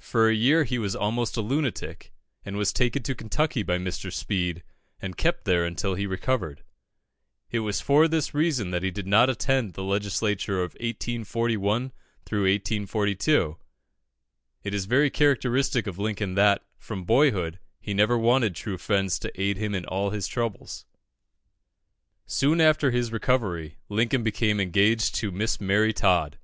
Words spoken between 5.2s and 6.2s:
there until he